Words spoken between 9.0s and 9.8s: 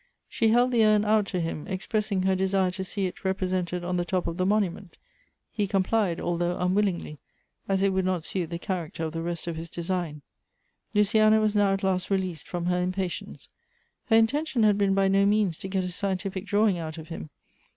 of the rest of his